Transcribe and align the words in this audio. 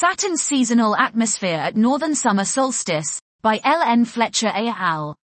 Saturn's 0.00 0.40
seasonal 0.40 0.96
atmosphere 0.96 1.58
at 1.58 1.76
northern 1.76 2.14
summer 2.14 2.46
solstice 2.46 3.20
by 3.42 3.60
L. 3.62 3.82
N. 3.82 4.06
Fletcher 4.06 4.48
et 4.48 4.74
al. 4.78 5.14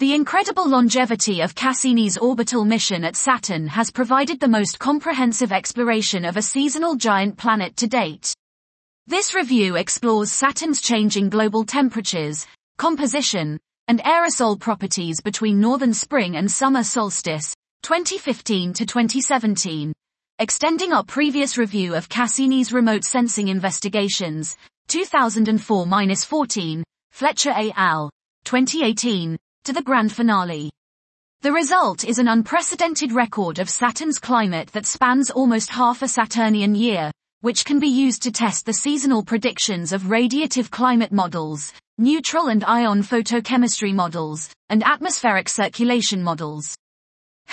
The 0.00 0.12
incredible 0.12 0.68
longevity 0.68 1.40
of 1.40 1.54
Cassini's 1.54 2.18
orbital 2.18 2.66
mission 2.66 3.04
at 3.04 3.16
Saturn 3.16 3.68
has 3.68 3.90
provided 3.90 4.38
the 4.38 4.48
most 4.48 4.78
comprehensive 4.78 5.50
exploration 5.50 6.26
of 6.26 6.36
a 6.36 6.42
seasonal 6.42 6.94
giant 6.94 7.38
planet 7.38 7.74
to 7.78 7.86
date. 7.86 8.34
This 9.06 9.34
review 9.34 9.76
explores 9.76 10.30
Saturn's 10.30 10.82
changing 10.82 11.30
global 11.30 11.64
temperatures, 11.64 12.46
composition, 12.76 13.58
and 13.88 14.00
aerosol 14.00 14.60
properties 14.60 15.22
between 15.22 15.58
northern 15.58 15.94
spring 15.94 16.36
and 16.36 16.52
summer 16.52 16.84
solstice, 16.84 17.54
2015 17.82 18.74
to 18.74 18.84
2017 18.84 19.94
extending 20.42 20.92
our 20.92 21.04
previous 21.04 21.56
review 21.56 21.94
of 21.94 22.08
Cassini's 22.08 22.72
remote 22.72 23.04
sensing 23.04 23.46
investigations, 23.46 24.56
2004-14, 24.88 26.82
Fletcher 27.12 27.52
et 27.54 27.70
al., 27.76 28.10
2018, 28.42 29.38
to 29.62 29.72
the 29.72 29.82
grand 29.82 30.10
finale. 30.10 30.68
The 31.42 31.52
result 31.52 32.04
is 32.04 32.18
an 32.18 32.26
unprecedented 32.26 33.12
record 33.12 33.60
of 33.60 33.70
Saturn's 33.70 34.18
climate 34.18 34.66
that 34.72 34.84
spans 34.84 35.30
almost 35.30 35.70
half 35.70 36.02
a 36.02 36.08
Saturnian 36.08 36.74
year, 36.74 37.12
which 37.42 37.64
can 37.64 37.78
be 37.78 37.86
used 37.86 38.24
to 38.24 38.32
test 38.32 38.66
the 38.66 38.72
seasonal 38.72 39.22
predictions 39.22 39.92
of 39.92 40.10
radiative 40.10 40.72
climate 40.72 41.12
models, 41.12 41.72
neutral 41.98 42.48
and 42.48 42.64
ion 42.64 43.04
photochemistry 43.04 43.94
models, 43.94 44.50
and 44.68 44.82
atmospheric 44.82 45.48
circulation 45.48 46.20
models. 46.20 46.74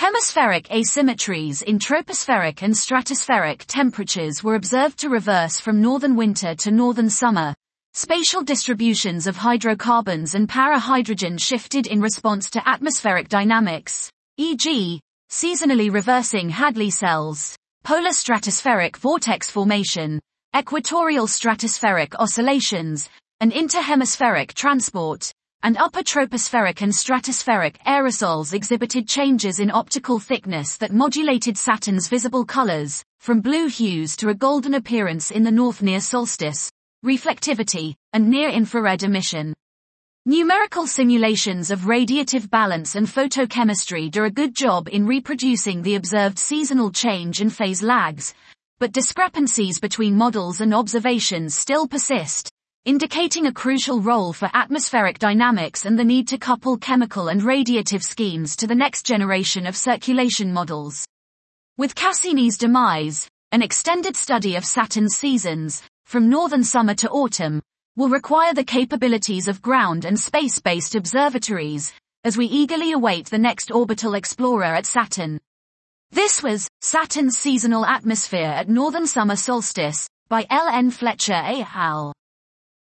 Hemispheric 0.00 0.66
asymmetries 0.70 1.62
in 1.62 1.78
tropospheric 1.78 2.62
and 2.62 2.72
stratospheric 2.72 3.66
temperatures 3.66 4.42
were 4.42 4.54
observed 4.54 4.98
to 5.00 5.10
reverse 5.10 5.60
from 5.60 5.82
northern 5.82 6.16
winter 6.16 6.54
to 6.54 6.70
northern 6.70 7.10
summer. 7.10 7.54
Spatial 7.92 8.42
distributions 8.42 9.26
of 9.26 9.36
hydrocarbons 9.36 10.34
and 10.34 10.48
para-hydrogen 10.48 11.36
shifted 11.36 11.86
in 11.86 12.00
response 12.00 12.48
to 12.48 12.66
atmospheric 12.66 13.28
dynamics, 13.28 14.10
e.g., 14.38 15.02
seasonally 15.30 15.92
reversing 15.92 16.48
Hadley 16.48 16.88
cells, 16.88 17.54
polar 17.84 18.08
stratospheric 18.08 18.96
vortex 18.96 19.50
formation, 19.50 20.18
equatorial 20.56 21.26
stratospheric 21.26 22.14
oscillations, 22.18 23.10
and 23.40 23.52
interhemispheric 23.52 24.54
transport, 24.54 25.30
and 25.62 25.76
upper 25.76 26.00
tropospheric 26.02 26.82
and 26.82 26.92
stratospheric 26.92 27.76
aerosols 27.86 28.54
exhibited 28.54 29.06
changes 29.06 29.60
in 29.60 29.70
optical 29.70 30.18
thickness 30.18 30.76
that 30.78 30.92
modulated 30.92 31.56
Saturn's 31.56 32.08
visible 32.08 32.44
colors, 32.44 33.02
from 33.20 33.40
blue 33.40 33.66
hues 33.66 34.16
to 34.16 34.30
a 34.30 34.34
golden 34.34 34.74
appearance 34.74 35.30
in 35.30 35.42
the 35.42 35.50
north 35.50 35.82
near 35.82 36.00
solstice, 36.00 36.70
reflectivity, 37.04 37.94
and 38.12 38.28
near-infrared 38.28 39.02
emission. 39.02 39.54
Numerical 40.26 40.86
simulations 40.86 41.70
of 41.70 41.80
radiative 41.80 42.50
balance 42.50 42.94
and 42.94 43.06
photochemistry 43.06 44.10
do 44.10 44.24
a 44.24 44.30
good 44.30 44.54
job 44.54 44.88
in 44.88 45.06
reproducing 45.06 45.80
the 45.82 45.94
observed 45.94 46.38
seasonal 46.38 46.90
change 46.90 47.40
and 47.40 47.50
phase 47.50 47.82
lags, 47.82 48.34
but 48.78 48.92
discrepancies 48.92 49.78
between 49.78 50.14
models 50.14 50.60
and 50.60 50.74
observations 50.74 51.54
still 51.54 51.88
persist, 51.88 52.49
indicating 52.86 53.46
a 53.46 53.52
crucial 53.52 54.00
role 54.00 54.32
for 54.32 54.48
atmospheric 54.54 55.18
dynamics 55.18 55.84
and 55.84 55.98
the 55.98 56.04
need 56.04 56.26
to 56.28 56.38
couple 56.38 56.78
chemical 56.78 57.28
and 57.28 57.42
radiative 57.42 58.02
schemes 58.02 58.56
to 58.56 58.66
the 58.66 58.74
next 58.74 59.04
generation 59.04 59.66
of 59.66 59.76
circulation 59.76 60.50
models. 60.52 61.04
With 61.76 61.94
Cassini's 61.94 62.56
demise, 62.56 63.28
an 63.52 63.62
extended 63.62 64.16
study 64.16 64.56
of 64.56 64.64
Saturn's 64.64 65.16
seasons, 65.16 65.82
from 66.06 66.30
northern 66.30 66.64
summer 66.64 66.94
to 66.94 67.10
autumn, 67.10 67.60
will 67.96 68.08
require 68.08 68.54
the 68.54 68.64
capabilities 68.64 69.46
of 69.46 69.60
ground 69.60 70.06
and 70.06 70.18
space-based 70.18 70.94
observatories, 70.94 71.92
as 72.24 72.38
we 72.38 72.46
eagerly 72.46 72.92
await 72.92 73.26
the 73.26 73.38
next 73.38 73.70
orbital 73.70 74.14
explorer 74.14 74.64
at 74.64 74.86
Saturn. 74.86 75.38
This 76.12 76.42
was 76.42 76.68
Saturn's 76.80 77.36
seasonal 77.36 77.84
atmosphere 77.84 78.52
at 78.56 78.68
northern 78.68 79.06
summer 79.06 79.36
solstice 79.36 80.08
by 80.28 80.46
L. 80.48 80.68
N. 80.68 80.90
Fletcher 80.90 81.32
et 81.32 81.66
al. 81.74 82.12